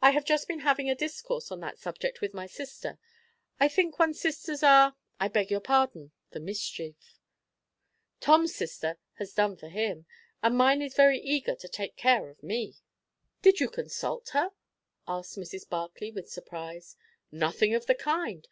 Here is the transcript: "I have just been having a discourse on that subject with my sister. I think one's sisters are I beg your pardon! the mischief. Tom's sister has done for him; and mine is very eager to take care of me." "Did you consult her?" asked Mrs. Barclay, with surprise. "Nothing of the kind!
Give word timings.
"I 0.00 0.12
have 0.12 0.24
just 0.24 0.48
been 0.48 0.60
having 0.60 0.88
a 0.88 0.94
discourse 0.94 1.50
on 1.52 1.60
that 1.60 1.78
subject 1.78 2.22
with 2.22 2.32
my 2.32 2.46
sister. 2.46 2.98
I 3.60 3.68
think 3.68 3.98
one's 3.98 4.18
sisters 4.18 4.62
are 4.62 4.96
I 5.20 5.28
beg 5.28 5.50
your 5.50 5.60
pardon! 5.60 6.12
the 6.30 6.40
mischief. 6.40 7.18
Tom's 8.20 8.54
sister 8.54 8.96
has 9.18 9.34
done 9.34 9.58
for 9.58 9.68
him; 9.68 10.06
and 10.42 10.56
mine 10.56 10.80
is 10.80 10.94
very 10.94 11.18
eager 11.20 11.54
to 11.56 11.68
take 11.68 11.94
care 11.94 12.30
of 12.30 12.42
me." 12.42 12.76
"Did 13.42 13.60
you 13.60 13.68
consult 13.68 14.30
her?" 14.30 14.52
asked 15.06 15.36
Mrs. 15.36 15.68
Barclay, 15.68 16.10
with 16.10 16.30
surprise. 16.30 16.96
"Nothing 17.30 17.74
of 17.74 17.84
the 17.84 17.94
kind! 17.94 18.42